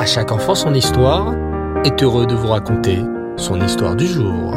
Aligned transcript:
À 0.00 0.06
chaque 0.06 0.32
enfant 0.32 0.54
son 0.54 0.72
histoire 0.72 1.34
est 1.84 2.02
heureux 2.02 2.24
de 2.24 2.34
vous 2.34 2.48
raconter 2.48 3.00
son 3.36 3.60
histoire 3.60 3.94
du 3.94 4.06
jour. 4.06 4.50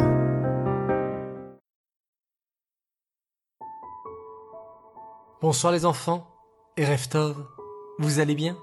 Bonsoir 5.42 5.74
les 5.74 5.84
enfants 5.84 6.26
et 6.78 6.86
vous 7.98 8.20
allez 8.20 8.34
bien? 8.34 8.56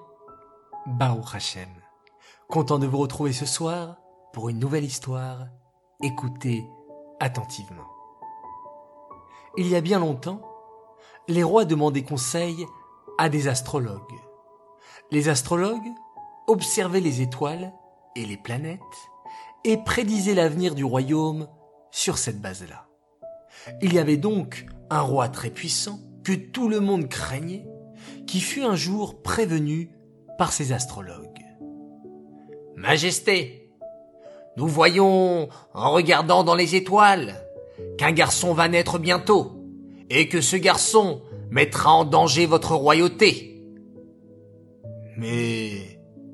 Baruch 0.87 1.35
Hashem. 1.35 1.69
Content 2.49 2.79
de 2.79 2.87
vous 2.87 2.97
retrouver 2.97 3.31
ce 3.31 3.45
soir 3.45 3.97
pour 4.33 4.49
une 4.49 4.57
nouvelle 4.57 4.83
histoire. 4.83 5.37
Écoutez 6.01 6.65
attentivement. 7.19 7.91
Il 9.55 9.67
y 9.67 9.75
a 9.75 9.81
bien 9.81 9.99
longtemps, 9.99 10.41
les 11.27 11.43
rois 11.43 11.65
demandaient 11.65 12.01
conseil 12.01 12.65
à 13.19 13.29
des 13.29 13.47
astrologues. 13.47 14.19
Les 15.11 15.29
astrologues 15.29 15.93
observaient 16.51 16.99
les 16.99 17.21
étoiles 17.21 17.73
et 18.15 18.25
les 18.25 18.37
planètes 18.37 18.79
et 19.63 19.77
prédisaient 19.77 20.33
l'avenir 20.33 20.75
du 20.75 20.83
royaume 20.83 21.47
sur 21.91 22.17
cette 22.17 22.41
base-là. 22.41 22.87
Il 23.81 23.93
y 23.93 23.99
avait 23.99 24.17
donc 24.17 24.65
un 24.89 25.01
roi 25.01 25.29
très 25.29 25.49
puissant 25.49 25.99
que 26.23 26.33
tout 26.33 26.67
le 26.67 26.79
monde 26.79 27.07
craignait, 27.07 27.65
qui 28.27 28.39
fut 28.39 28.63
un 28.63 28.75
jour 28.75 29.21
prévenu 29.21 29.91
par 30.37 30.51
ses 30.51 30.71
astrologues. 30.71 31.27
Majesté, 32.75 33.71
nous 34.57 34.67
voyons, 34.67 35.49
en 35.73 35.91
regardant 35.91 36.43
dans 36.43 36.55
les 36.55 36.75
étoiles, 36.75 37.35
qu'un 37.97 38.11
garçon 38.11 38.53
va 38.53 38.67
naître 38.67 38.99
bientôt, 38.99 39.53
et 40.09 40.27
que 40.27 40.41
ce 40.41 40.55
garçon 40.55 41.21
mettra 41.49 41.93
en 41.93 42.05
danger 42.05 42.45
votre 42.45 42.75
royauté. 42.75 43.63
Mais, 45.17 45.90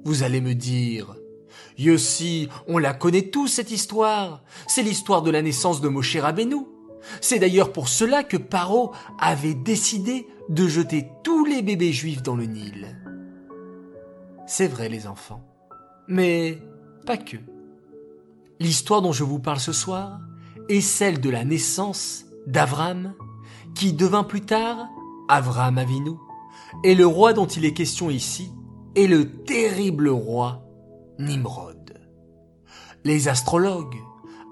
vous 0.08 0.24
allez 0.24 0.40
me 0.40 0.56
dire, 0.56 1.18
Yossi, 1.78 2.48
on 2.66 2.78
la 2.78 2.94
connaît 2.94 3.30
tous 3.30 3.50
cette 3.50 3.72
histoire. 3.72 4.42
C'est 4.66 4.82
l'histoire 4.82 5.22
de 5.22 5.30
la 5.30 5.42
naissance 5.42 5.82
de 5.82 5.90
Moshe 5.90 6.16
Rabbeinu. 6.16 6.66
C'est 7.20 7.40
d'ailleurs 7.40 7.74
pour 7.74 7.90
cela 7.90 8.24
que 8.24 8.38
Paro 8.38 8.94
avait 9.20 9.54
décidé 9.54 10.26
de 10.48 10.66
jeter 10.66 11.10
tous 11.26 11.44
les 11.44 11.62
bébés 11.62 11.92
juifs 11.92 12.24
dans 12.24 12.38
le 12.38 12.46
Nil. 12.46 12.98
C'est 14.48 14.70
vrai 14.70 14.88
les 14.88 15.08
enfants. 15.08 15.44
Mais 16.08 16.58
pas 17.06 17.18
que. 17.18 17.36
L'histoire 18.62 19.02
dont 19.02 19.12
je 19.12 19.26
vous 19.26 19.40
parle 19.40 19.60
ce 19.60 19.74
soir 19.74 20.22
est 20.70 20.80
celle 20.80 21.20
de 21.20 21.30
la 21.30 21.44
naissance 21.44 22.28
d'Avram, 22.46 23.14
qui 23.76 23.92
devint 23.92 24.24
plus 24.24 24.42
tard 24.42 24.88
Avram 25.28 25.78
Avinu, 25.78 26.12
et 26.86 26.96
le 26.96 27.06
roi 27.06 27.34
dont 27.34 27.46
il 27.46 27.66
est 27.66 27.74
question 27.74 28.10
ici 28.10 28.54
est 28.98 29.08
le 29.08 29.44
terrible 29.44 30.10
roi 30.10 30.64
Nimrod. 31.20 31.94
Les 33.04 33.28
astrologues 33.28 33.96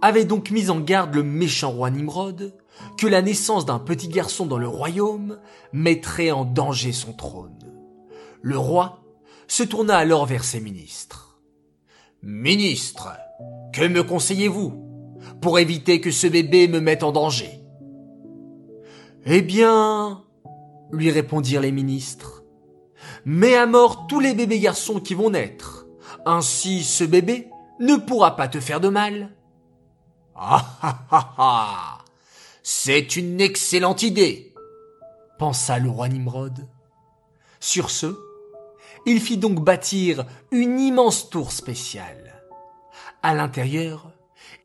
avaient 0.03 0.25
donc 0.25 0.51
mis 0.51 0.69
en 0.69 0.79
garde 0.79 1.15
le 1.15 1.23
méchant 1.23 1.71
roi 1.71 1.89
Nimrod 1.89 2.55
que 2.97 3.07
la 3.07 3.23
naissance 3.23 3.66
d'un 3.66 3.79
petit 3.79 4.07
garçon 4.07 4.45
dans 4.45 4.59
le 4.59 4.67
royaume 4.67 5.39
mettrait 5.73 6.29
en 6.29 6.45
danger 6.45 6.91
son 6.91 7.13
trône. 7.13 7.57
Le 8.43 8.57
roi 8.57 9.03
se 9.47 9.63
tourna 9.63 9.97
alors 9.97 10.27
vers 10.27 10.43
ses 10.43 10.59
ministres. 10.59 11.39
Ministre, 12.21 13.17
que 13.73 13.88
me 13.88 14.03
conseillez-vous 14.03 14.73
pour 15.41 15.57
éviter 15.57 16.01
que 16.01 16.11
ce 16.11 16.27
bébé 16.27 16.67
me 16.67 16.79
mette 16.79 17.01
en 17.01 17.11
danger 17.11 17.61
Eh 19.25 19.41
bien, 19.41 20.23
lui 20.91 21.09
répondirent 21.09 21.61
les 21.61 21.71
ministres, 21.71 22.44
mets 23.26 23.56
à 23.56 23.66
mort 23.66 24.08
tous 24.08 24.20
les 24.20 24.34
bébés 24.34 24.59
garçons 24.59 25.00
qui 25.00 25.16
vont 25.16 25.31
naître. 25.31 25.88
Ainsi 26.26 26.84
ce 26.84 27.04
bébé 27.04 27.50
ne 27.80 27.95
pourra 27.95 28.36
pas 28.36 28.48
te 28.48 28.59
faire 28.59 28.80
de 28.80 28.90
mal. 28.90 29.36
Ah 30.36 30.66
ah 30.81 31.00
ah 31.12 31.34
ah 31.38 31.98
C'est 32.64 33.16
une 33.16 33.41
excellente 33.41 34.03
idée, 34.03 34.53
pensa 35.38 35.80
le 35.80 35.90
roi 35.90 36.08
Nimrod. 36.09 36.68
Sur 37.59 37.90
ce, 37.90 38.18
il 39.06 39.19
fit 39.19 39.38
donc 39.38 39.64
bâtir 39.64 40.25
une 40.52 40.80
immense 40.80 41.30
tour 41.30 41.52
spéciale. 41.52 42.41
À 43.24 43.34
l'intérieur, 43.34 44.12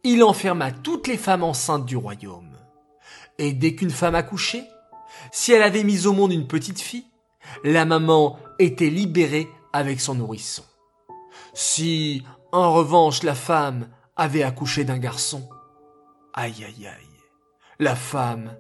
il 0.03 0.22
enferma 0.22 0.70
toutes 0.70 1.06
les 1.06 1.16
femmes 1.16 1.44
enceintes 1.44 1.87
du 1.87 1.97
royaume. 1.97 2.56
Et 3.38 3.53
dès 3.53 3.75
qu'une 3.75 3.91
femme 3.91 4.15
accouchait, 4.15 4.65
si 5.32 5.53
elle 5.53 5.62
avait 5.62 5.84
mis 5.84 6.06
au 6.06 6.12
monde 6.12 6.32
une 6.32 6.47
petite 6.47 6.81
fille, 6.81 7.09
la 7.65 7.84
maman 7.84 8.38
était 8.59 8.91
libérée 8.91 9.49
avec 9.72 10.00
son 10.00 10.15
nourrisson. 10.15 10.65
Si, 11.55 12.22
en 12.53 12.72
revanche, 12.72 13.22
la 13.22 13.34
femme 13.34 13.88
avait 14.16 14.43
accouché 14.43 14.84
d'un 14.84 14.99
garçon, 14.99 15.49
aïe 16.34 16.65
aïe 16.65 16.87
aïe, 16.87 17.21
la 17.78 17.97
femme 17.97 18.56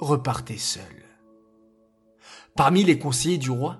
repartait 0.00 0.58
seule. 0.58 0.82
Parmi 2.56 2.84
les 2.84 2.98
conseillers 2.98 3.38
du 3.38 3.50
roi, 3.50 3.78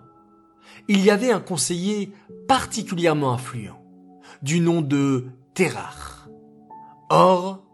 il 0.88 1.04
y 1.04 1.10
avait 1.10 1.32
un 1.32 1.40
conseiller 1.40 2.12
particulièrement 2.46 3.32
influent, 3.32 3.82
du 4.42 4.60
nom 4.60 4.80
de 4.80 5.26
Terach. 5.54 6.28
Or, 7.10 7.64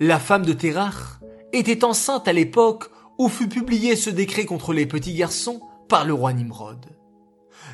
la 0.00 0.18
femme 0.18 0.44
de 0.44 0.52
Terach 0.52 1.20
était 1.52 1.84
enceinte 1.84 2.26
à 2.26 2.32
l'époque 2.32 2.90
où 3.18 3.28
fut 3.28 3.48
publié 3.48 3.94
ce 3.94 4.10
décret 4.10 4.44
contre 4.44 4.72
les 4.72 4.86
petits 4.86 5.14
garçons 5.14 5.60
par 5.88 6.04
le 6.04 6.14
roi 6.14 6.32
Nimrod. 6.32 6.86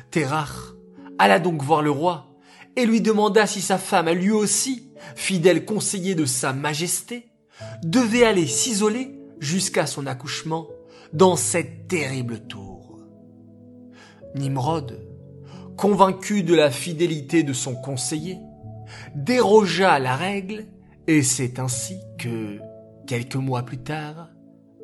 Terach 0.09 0.73
alla 1.17 1.39
donc 1.39 1.61
voir 1.63 1.81
le 1.81 1.91
roi 1.91 2.27
et 2.75 2.85
lui 2.85 3.01
demanda 3.01 3.45
si 3.47 3.61
sa 3.61 3.77
femme 3.77 4.09
lui 4.09 4.31
aussi, 4.31 4.91
fidèle 5.15 5.65
conseiller 5.65 6.15
de 6.15 6.25
sa 6.25 6.53
majesté, 6.53 7.31
devait 7.83 8.23
aller 8.23 8.47
s'isoler 8.47 9.19
jusqu'à 9.39 9.85
son 9.85 10.07
accouchement 10.07 10.67
dans 11.13 11.35
cette 11.35 11.87
terrible 11.87 12.39
tour. 12.47 12.99
Nimrod, 14.35 15.05
convaincu 15.77 16.43
de 16.43 16.55
la 16.55 16.71
fidélité 16.71 17.43
de 17.43 17.53
son 17.53 17.75
conseiller, 17.75 18.37
dérogea 19.15 19.93
à 19.93 19.99
la 19.99 20.15
règle 20.15 20.65
et 21.07 21.23
c'est 21.23 21.59
ainsi 21.59 21.97
que, 22.17 22.59
quelques 23.07 23.35
mois 23.35 23.63
plus 23.63 23.79
tard, 23.79 24.29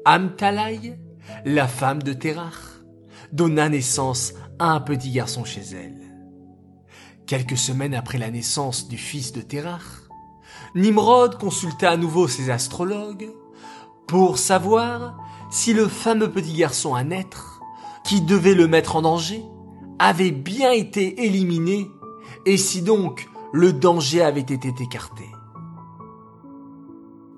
Amtalai, 0.05 0.99
la 1.45 1.67
femme 1.67 2.01
de 2.01 2.13
Terach, 2.13 2.76
donna 3.31 3.69
naissance 3.69 4.33
à 4.59 4.71
un 4.71 4.79
petit 4.79 5.11
garçon 5.11 5.43
chez 5.43 5.61
elle. 5.73 5.97
Quelques 7.25 7.57
semaines 7.57 7.93
après 7.93 8.17
la 8.17 8.31
naissance 8.31 8.88
du 8.88 8.97
fils 8.97 9.33
de 9.33 9.41
Terach, 9.41 9.81
Nimrod 10.75 11.38
consulta 11.38 11.91
à 11.91 11.97
nouveau 11.97 12.27
ses 12.27 12.49
astrologues 12.49 13.29
pour 14.07 14.38
savoir 14.38 15.17
si 15.49 15.73
le 15.73 15.88
fameux 15.88 16.31
petit 16.31 16.53
garçon 16.53 16.95
à 16.95 17.03
naître, 17.03 17.61
qui 18.03 18.21
devait 18.21 18.53
le 18.53 18.67
mettre 18.67 18.95
en 18.95 19.01
danger, 19.01 19.44
avait 19.99 20.31
bien 20.31 20.71
été 20.71 21.25
éliminé 21.25 21.89
et 22.45 22.57
si 22.57 22.81
donc 22.81 23.27
le 23.51 23.73
danger 23.73 24.21
avait 24.21 24.39
été 24.41 24.73
écarté. 24.79 25.25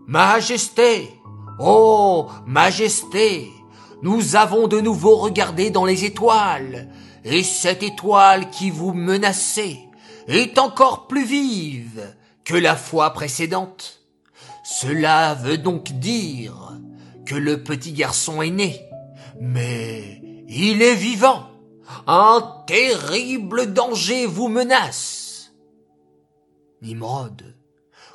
Majesté, 0.07 1.19
Oh, 1.59 2.27
Majesté, 2.45 3.51
nous 4.01 4.35
avons 4.35 4.67
de 4.67 4.79
nouveau 4.79 5.17
regardé 5.17 5.69
dans 5.71 5.85
les 5.85 6.05
étoiles, 6.05 6.87
et 7.25 7.43
cette 7.43 7.83
étoile 7.83 8.49
qui 8.49 8.71
vous 8.71 8.93
menaçait 8.93 9.79
est 10.27 10.57
encore 10.57 11.07
plus 11.07 11.25
vive 11.25 12.15
que 12.45 12.55
la 12.55 12.75
fois 12.75 13.11
précédente. 13.11 14.01
Cela 14.63 15.33
veut 15.33 15.57
donc 15.57 15.91
dire 15.93 16.79
que 17.25 17.35
le 17.35 17.63
petit 17.63 17.91
garçon 17.91 18.41
est 18.41 18.51
né, 18.51 18.81
mais 19.39 20.21
il 20.47 20.81
est 20.81 20.95
vivant. 20.95 21.47
Un 22.07 22.63
terrible 22.67 23.73
danger 23.73 24.27
vous 24.27 24.47
menace. 24.47 25.51
Nimrod 26.81 27.55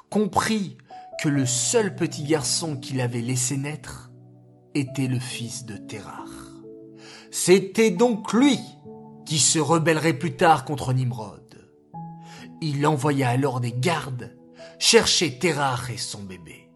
comprit 0.08 0.78
que 1.20 1.28
le 1.28 1.44
seul 1.44 1.94
petit 1.94 2.24
garçon 2.24 2.76
qu'il 2.76 3.00
avait 3.00 3.20
laissé 3.20 3.56
naître 3.56 4.10
était 4.74 5.06
le 5.06 5.18
fils 5.18 5.64
de 5.64 5.76
Terach. 5.76 6.28
C'était 7.30 7.90
donc 7.90 8.32
lui 8.32 8.58
qui 9.26 9.38
se 9.38 9.58
rebellerait 9.58 10.18
plus 10.18 10.36
tard 10.36 10.64
contre 10.64 10.92
Nimrod. 10.92 11.40
Il 12.60 12.86
envoya 12.86 13.30
alors 13.30 13.60
des 13.60 13.72
gardes 13.72 14.36
chercher 14.78 15.38
Terach 15.38 15.90
et 15.90 15.96
son 15.96 16.22
bébé. 16.22 16.70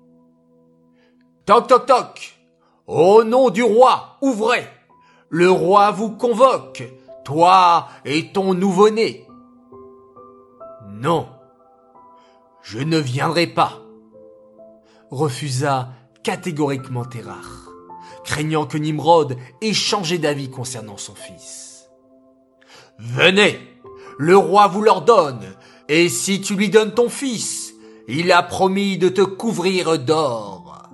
Toc 1.47 1.67
toc 1.67 1.87
toc 1.87 2.39
Au 2.87 3.25
nom 3.25 3.51
du 3.51 3.63
roi, 3.63 4.19
ouvrez 4.23 4.67
Le 5.29 5.51
roi 5.51 5.91
vous 5.91 6.11
convoque, 6.11 6.83
toi 7.25 7.89
et 8.05 8.33
ton 8.33 8.55
nouveau-né. 8.55 9.27
Non, 10.89 11.29
je 12.63 12.79
ne 12.79 12.99
viendrai 12.99 13.47
pas 13.47 13.83
refusa 15.11 15.91
catégoriquement 16.23 17.05
Terach, 17.05 17.68
craignant 18.29 18.67
que 18.67 18.77
Nimrod 18.77 19.39
ait 19.63 19.73
changé 19.73 20.19
d'avis 20.19 20.51
concernant 20.51 20.99
son 20.99 21.15
fils. 21.15 21.89
Venez, 22.99 23.59
le 24.19 24.37
roi 24.37 24.67
vous 24.67 24.83
l'ordonne, 24.83 25.55
et 25.89 26.11
si 26.11 26.43
tu 26.43 26.55
lui 26.55 26.69
donnes 26.69 26.93
ton 26.93 27.09
fils, 27.09 27.73
il 28.07 28.31
a 28.31 28.43
promis 28.43 28.99
de 28.99 29.09
te 29.09 29.23
couvrir 29.23 29.99
d'or. 29.99 30.91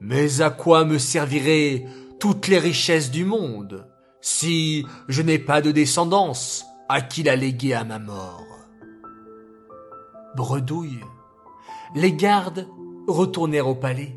Mais 0.00 0.40
à 0.40 0.48
quoi 0.48 0.86
me 0.86 0.96
serviraient 0.96 1.84
toutes 2.18 2.48
les 2.48 2.58
richesses 2.58 3.10
du 3.10 3.26
monde 3.26 3.86
si 4.22 4.86
je 5.08 5.20
n'ai 5.20 5.38
pas 5.38 5.60
de 5.60 5.72
descendance 5.72 6.64
à 6.88 7.02
qui 7.02 7.22
la 7.22 7.36
léguer 7.36 7.74
à 7.74 7.84
ma 7.84 7.98
mort? 7.98 8.46
Bredouille, 10.36 11.04
les 11.94 12.14
gardes 12.14 12.66
retournèrent 13.06 13.68
au 13.68 13.74
palais 13.74 14.16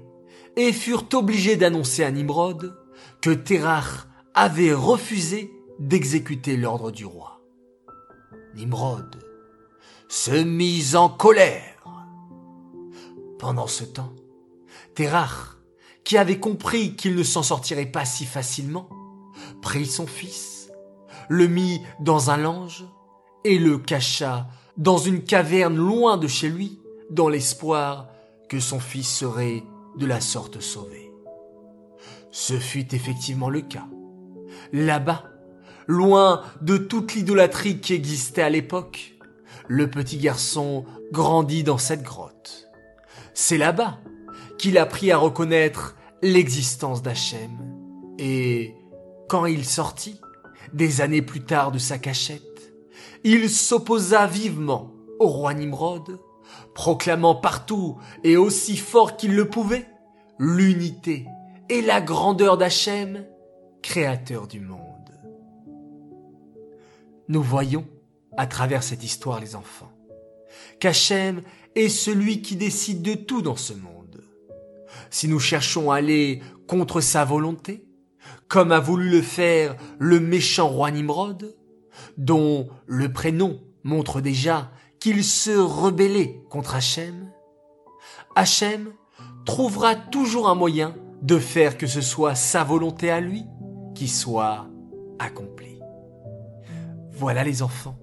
et 0.55 0.73
furent 0.73 1.07
obligés 1.13 1.55
d'annoncer 1.55 2.03
à 2.03 2.11
Nimrod 2.11 2.75
que 3.21 3.31
Terach 3.31 4.07
avait 4.33 4.73
refusé 4.73 5.51
d'exécuter 5.79 6.57
l'ordre 6.57 6.91
du 6.91 7.05
roi. 7.05 7.41
Nimrod 8.55 9.23
se 10.07 10.43
mit 10.43 10.95
en 10.95 11.09
colère. 11.09 11.83
Pendant 13.39 13.67
ce 13.67 13.83
temps, 13.83 14.13
Terach, 14.95 15.57
qui 16.03 16.17
avait 16.17 16.39
compris 16.39 16.95
qu'il 16.95 17.15
ne 17.15 17.23
s'en 17.23 17.43
sortirait 17.43 17.87
pas 17.87 18.05
si 18.05 18.25
facilement, 18.25 18.87
prit 19.61 19.85
son 19.85 20.05
fils, 20.05 20.69
le 21.29 21.47
mit 21.47 21.81
dans 21.99 22.29
un 22.29 22.37
lange 22.37 22.85
et 23.43 23.57
le 23.57 23.77
cacha 23.77 24.47
dans 24.77 24.97
une 24.97 25.23
caverne 25.23 25.75
loin 25.75 26.17
de 26.17 26.27
chez 26.27 26.49
lui, 26.49 26.79
dans 27.09 27.29
l'espoir 27.29 28.07
que 28.49 28.59
son 28.59 28.79
fils 28.79 29.09
serait 29.09 29.63
de 29.97 30.05
la 30.05 30.21
sorte 30.21 30.59
sauvé. 30.59 31.11
Ce 32.31 32.53
fut 32.55 32.93
effectivement 32.95 33.49
le 33.49 33.61
cas. 33.61 33.87
Là-bas, 34.71 35.23
loin 35.87 36.43
de 36.61 36.77
toute 36.77 37.13
l'idolâtrie 37.13 37.79
qui 37.79 37.93
existait 37.93 38.41
à 38.41 38.49
l'époque, 38.49 39.15
le 39.67 39.89
petit 39.89 40.17
garçon 40.17 40.85
grandit 41.11 41.63
dans 41.63 41.77
cette 41.77 42.03
grotte. 42.03 42.69
C'est 43.33 43.57
là-bas 43.57 43.99
qu'il 44.57 44.77
apprit 44.77 45.11
à 45.11 45.17
reconnaître 45.17 45.95
l'existence 46.21 47.01
d'Hachem. 47.01 47.51
Et 48.17 48.75
quand 49.29 49.45
il 49.45 49.65
sortit, 49.65 50.19
des 50.73 51.01
années 51.01 51.21
plus 51.21 51.41
tard 51.41 51.71
de 51.71 51.77
sa 51.77 51.97
cachette, 51.97 52.73
il 53.23 53.49
s'opposa 53.49 54.27
vivement 54.27 54.91
au 55.19 55.27
roi 55.27 55.53
Nimrod, 55.53 56.19
proclamant 56.73 57.35
partout 57.35 57.97
et 58.23 58.37
aussi 58.37 58.77
fort 58.77 59.17
qu'il 59.17 59.35
le 59.35 59.49
pouvait 59.49 59.87
l'unité 60.39 61.27
et 61.69 61.81
la 61.81 62.01
grandeur 62.01 62.57
d'Hachem, 62.57 63.25
créateur 63.81 64.47
du 64.47 64.59
monde. 64.59 64.79
Nous 67.29 67.41
voyons, 67.41 67.85
à 68.37 68.47
travers 68.47 68.83
cette 68.83 69.03
histoire 69.03 69.39
les 69.39 69.55
enfants, 69.55 69.91
qu'Hachem 70.79 71.41
est 71.75 71.89
celui 71.89 72.41
qui 72.41 72.55
décide 72.55 73.01
de 73.01 73.13
tout 73.13 73.41
dans 73.41 73.55
ce 73.55 73.73
monde. 73.73 74.23
Si 75.09 75.27
nous 75.27 75.39
cherchons 75.39 75.91
à 75.91 75.97
aller 75.97 76.41
contre 76.67 77.01
sa 77.01 77.25
volonté, 77.25 77.85
comme 78.47 78.71
a 78.71 78.79
voulu 78.79 79.09
le 79.09 79.21
faire 79.21 79.75
le 79.99 80.19
méchant 80.19 80.67
roi 80.67 80.91
Nimrod, 80.91 81.55
dont 82.17 82.69
le 82.85 83.11
prénom 83.11 83.59
montre 83.83 84.21
déjà 84.21 84.71
qu'il 85.03 85.25
se 85.25 85.51
rebellait 85.51 86.41
contre 86.49 86.75
Hachem, 86.75 87.29
Hachem 88.37 88.93
trouvera 89.43 89.95
toujours 89.95 90.47
un 90.47 90.55
moyen 90.55 90.95
de 91.21 91.39
faire 91.39 91.77
que 91.77 91.87
ce 91.87 91.99
soit 91.99 92.35
sa 92.35 92.63
volonté 92.63 93.11
à 93.11 93.19
lui 93.19 93.43
qui 93.95 94.07
soit 94.07 94.65
accomplie. 95.19 95.81
Voilà 97.11 97.43
les 97.43 97.61
enfants, 97.63 97.99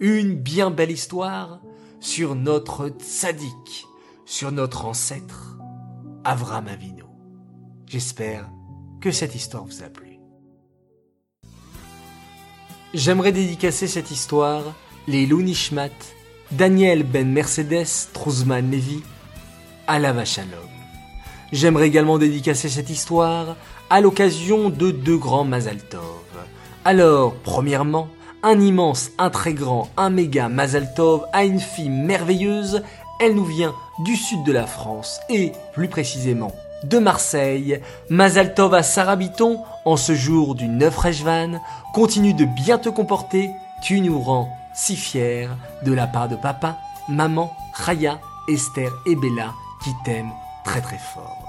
une 0.00 0.34
bien 0.34 0.70
belle 0.70 0.90
histoire 0.90 1.62
sur 1.98 2.34
notre 2.34 2.88
tzaddik, 2.88 3.86
sur 4.26 4.52
notre 4.52 4.84
ancêtre, 4.84 5.56
Avram 6.24 6.68
Avino. 6.68 7.06
J'espère 7.86 8.50
que 9.00 9.12
cette 9.12 9.34
histoire 9.34 9.64
vous 9.64 9.82
a 9.82 9.88
plu. 9.88 10.18
J'aimerais 12.92 13.32
dédicacer 13.32 13.86
cette 13.86 14.10
histoire 14.10 14.74
les 15.06 15.26
Nishmat, 15.26 15.88
Daniel 16.56 17.02
Ben 17.02 17.32
Mercedes 17.32 18.10
Trouzman 18.12 18.70
Levy, 18.70 19.02
Alava 19.88 20.24
Shalom. 20.24 20.68
J'aimerais 21.50 21.88
également 21.88 22.16
dédicacer 22.16 22.68
cette 22.68 22.90
histoire 22.90 23.56
à 23.90 24.00
l'occasion 24.00 24.70
de 24.70 24.92
deux 24.92 25.16
grands 25.16 25.42
Mazal 25.42 25.78
Tov. 25.78 26.00
Alors, 26.84 27.34
premièrement, 27.42 28.06
un 28.44 28.60
immense, 28.60 29.10
un 29.18 29.30
très 29.30 29.52
grand, 29.52 29.88
un 29.96 30.10
méga 30.10 30.48
Mazal 30.48 30.94
Tov 30.94 31.24
à 31.32 31.44
une 31.44 31.58
fille 31.58 31.90
merveilleuse. 31.90 32.84
Elle 33.20 33.34
nous 33.34 33.46
vient 33.46 33.74
du 34.04 34.14
sud 34.14 34.44
de 34.44 34.52
la 34.52 34.66
France 34.66 35.18
et, 35.28 35.50
plus 35.72 35.88
précisément, 35.88 36.52
de 36.84 36.98
Marseille. 36.98 37.80
Mazal 38.10 38.54
Tov 38.54 38.74
à 38.74 38.84
Sarah 38.84 39.16
Biton, 39.16 39.58
en 39.84 39.96
ce 39.96 40.14
jour 40.14 40.54
du 40.54 40.68
9 40.68 40.96
Rejvan. 40.96 41.60
Continue 41.94 42.34
de 42.34 42.44
bien 42.44 42.78
te 42.78 42.90
comporter, 42.90 43.50
tu 43.82 44.00
nous 44.00 44.20
rends 44.20 44.56
si 44.74 44.96
fiers 44.96 45.48
de 45.82 45.92
la 45.92 46.06
part 46.06 46.28
de 46.28 46.36
papa, 46.36 46.78
maman, 47.08 47.52
Raya, 47.72 48.20
Esther 48.48 48.90
et 49.06 49.16
Bella 49.16 49.52
qui 49.82 49.90
t'aiment 50.04 50.32
très 50.64 50.80
très 50.80 50.98
fort. 50.98 51.44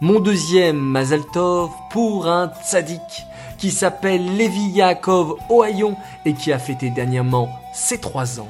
Mon 0.00 0.18
deuxième 0.18 0.78
Mazaltov 0.78 1.70
pour 1.90 2.26
un 2.26 2.50
tzaddik 2.64 3.26
qui 3.58 3.70
s'appelle 3.70 4.36
Levi 4.36 4.70
Yaakov 4.70 5.36
Ohayon 5.48 5.96
et 6.24 6.34
qui 6.34 6.52
a 6.52 6.58
fêté 6.58 6.90
dernièrement 6.90 7.48
ses 7.72 7.98
trois 7.98 8.40
ans. 8.40 8.48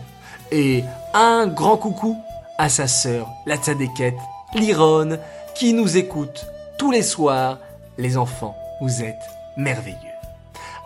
Et 0.50 0.84
un 1.12 1.46
grand 1.46 1.76
coucou 1.76 2.16
à 2.56 2.68
sa 2.68 2.86
sœur, 2.86 3.28
la 3.44 3.56
tzadékette 3.56 4.16
Liron, 4.54 5.18
qui 5.54 5.74
nous 5.74 5.96
écoute 5.96 6.46
tous 6.78 6.90
les 6.90 7.02
soirs. 7.02 7.58
Les 7.98 8.16
enfants, 8.16 8.56
vous 8.80 9.02
êtes 9.02 9.22
merveilleux. 9.58 10.11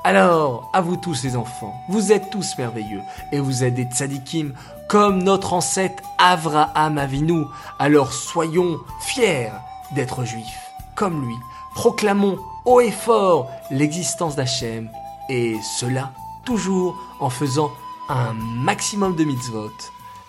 Alors, 0.08 0.70
à 0.72 0.82
vous 0.82 0.96
tous 0.96 1.24
les 1.24 1.36
enfants, 1.36 1.74
vous 1.88 2.12
êtes 2.12 2.30
tous 2.30 2.56
merveilleux 2.58 3.02
et 3.32 3.40
vous 3.40 3.64
êtes 3.64 3.74
des 3.74 3.86
tzadikim 3.86 4.52
comme 4.88 5.20
notre 5.20 5.52
ancêtre 5.52 6.00
Avraham 6.18 6.96
Avinu. 6.96 7.46
Alors 7.80 8.12
soyons 8.12 8.78
fiers 9.00 9.50
d'être 9.96 10.24
juifs 10.24 10.70
comme 10.94 11.26
lui. 11.26 11.34
Proclamons 11.74 12.38
haut 12.66 12.80
et 12.80 12.92
fort 12.92 13.50
l'existence 13.72 14.36
d'Hachem 14.36 14.88
et 15.28 15.56
cela 15.80 16.12
toujours 16.44 16.96
en 17.18 17.28
faisant 17.28 17.72
un 18.08 18.32
maximum 18.32 19.16
de 19.16 19.24
mitzvot. 19.24 19.72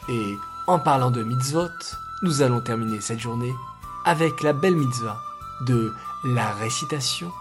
Et 0.09 0.33
en 0.65 0.79
parlant 0.79 1.11
de 1.11 1.21
mitzvot, 1.21 1.69
nous 2.23 2.41
allons 2.41 2.61
terminer 2.61 2.99
cette 2.99 3.19
journée 3.19 3.53
avec 4.05 4.41
la 4.41 4.53
belle 4.53 4.75
mitzvah 4.75 5.19
de 5.67 5.93
la 6.25 6.49
récitation 6.53 7.31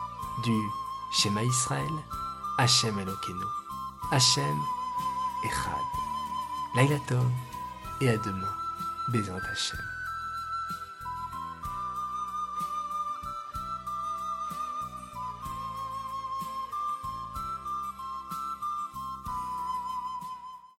du 0.45 0.53
Shema 1.13 1.43
Israël, 1.43 1.87
Hachem 2.59 2.99
Elokeinu, 2.99 3.47
Hachem 4.11 4.59
Echad. 5.45 5.87
Laila 6.75 6.99
et 8.01 8.09
à 8.09 8.17
demain. 8.19 8.55
Bézant 9.09 9.39
Hachem. 9.53 9.96